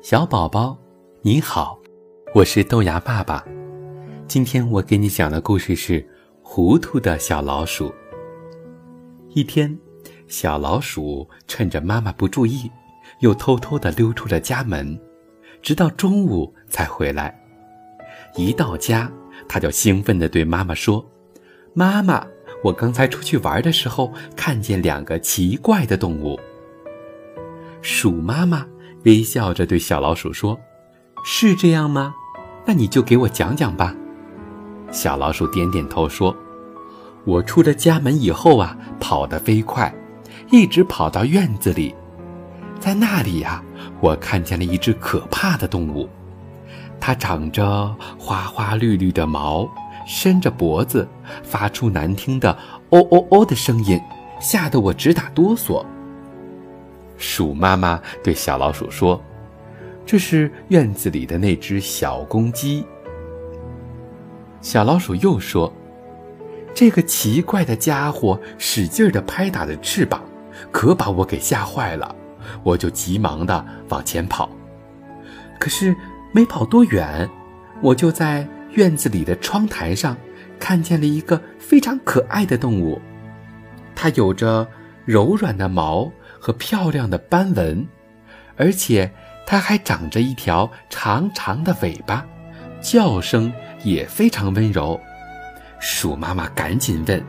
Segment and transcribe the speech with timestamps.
[0.00, 0.78] 小宝宝，
[1.22, 1.76] 你好，
[2.32, 3.44] 我是豆芽爸爸。
[4.28, 6.00] 今天我给你讲的故事是
[6.40, 7.88] 《糊涂的小老鼠》。
[9.30, 9.76] 一天，
[10.28, 12.70] 小老鼠趁着妈妈不注意，
[13.18, 14.98] 又偷偷地溜出了家门，
[15.60, 17.36] 直到中午才回来。
[18.36, 19.10] 一到家，
[19.48, 21.04] 他就兴奋地对妈妈说
[21.74, 22.24] ：“妈妈，
[22.62, 26.38] 我刚才出去玩的时候，看见两个奇怪的动物。”
[27.82, 28.64] 鼠妈妈。
[29.08, 30.60] 微笑着对小老鼠说
[31.24, 32.14] ：“是这样吗？
[32.66, 33.94] 那你就给我讲讲吧。”
[34.92, 36.36] 小老鼠点点头说
[37.24, 39.90] ：“我出了家门以后啊，跑得飞快，
[40.50, 41.94] 一直跑到院子里，
[42.78, 43.64] 在那里呀，
[44.02, 46.06] 我看见了一只可怕的动物。
[47.00, 49.66] 它长着花花绿绿的毛，
[50.06, 51.08] 伸着脖子，
[51.42, 52.52] 发出难听的
[52.92, 53.98] ‘哦哦哦’的声音，
[54.38, 55.82] 吓得我直打哆嗦。”
[57.18, 59.22] 鼠妈妈对小老鼠说
[60.06, 62.86] ：“这是院子里的那只小公鸡。”
[64.62, 65.72] 小老鼠又说
[66.74, 70.22] ：“这个奇怪的家伙使劲地拍打着翅膀，
[70.70, 72.14] 可把我给吓坏了。
[72.62, 74.48] 我就急忙地往前跑，
[75.60, 75.94] 可是
[76.32, 77.28] 没跑多远，
[77.82, 80.16] 我就在院子里的窗台上
[80.58, 83.00] 看见了一个非常可爱的动物，
[83.94, 84.66] 它有着
[85.08, 86.08] 柔软的毛。”
[86.40, 87.84] 和漂亮的斑纹，
[88.56, 89.10] 而且
[89.44, 92.24] 它还长着一条长长的尾巴，
[92.80, 94.98] 叫声也非常温柔。
[95.80, 97.20] 鼠妈妈赶紧问：“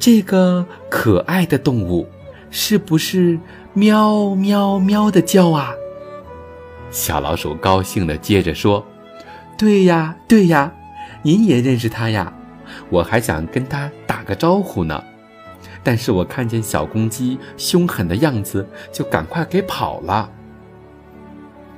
[0.00, 2.08] 这个可爱的动物
[2.50, 3.38] 是不是
[3.74, 5.74] 喵喵喵的叫啊？”
[6.90, 8.82] 小老鼠高兴地接着说
[9.58, 10.72] ：“对呀，对呀，
[11.20, 12.32] 您也认识它呀？
[12.88, 15.04] 我还想跟它打个招呼呢。”
[15.84, 20.30] 但是我看见小公鸡凶狠的样子，就赶快给跑了。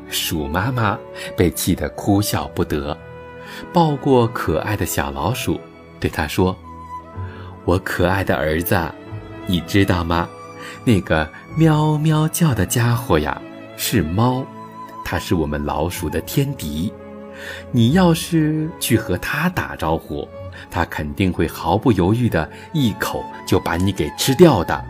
[0.09, 0.99] 鼠妈妈
[1.37, 2.97] 被气得哭笑不得，
[3.73, 5.59] 抱过可爱的小老鼠，
[5.99, 6.55] 对它说
[7.65, 8.79] ：“我可爱的儿子，
[9.47, 10.29] 你知道吗？
[10.85, 11.27] 那个
[11.57, 13.41] 喵喵叫的家伙呀，
[13.77, 14.45] 是猫，
[15.05, 16.93] 它是我们老鼠的天敌。
[17.73, 20.29] 你要是去和它打招呼。”
[20.71, 24.85] 它肯定会毫不犹豫的一口就把你给吃掉的。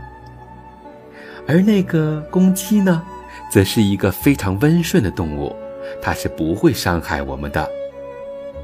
[1.46, 3.02] 而那个公鸡呢，
[3.50, 5.54] 则是一个非常温顺的动物，
[6.00, 7.68] 它是不会伤害我们的。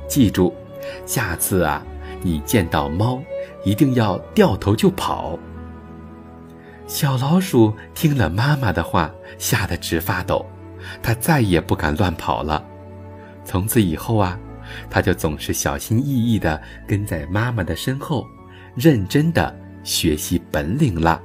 [0.09, 0.55] 记住，
[1.05, 1.83] 下次啊，
[2.23, 3.21] 你见到猫，
[3.65, 5.39] 一定要掉头就跑。
[6.87, 10.45] 小老鼠听了妈妈的话，吓得直发抖，
[11.03, 12.65] 它再也不敢乱跑了。
[13.45, 14.39] 从此以后啊。
[14.91, 18.27] 他就总是小心翼翼地跟在妈妈的身后，
[18.75, 21.23] 认真地学习本领了。